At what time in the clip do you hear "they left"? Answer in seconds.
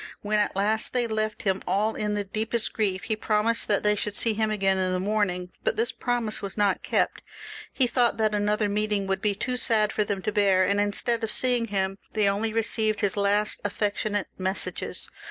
0.93-1.43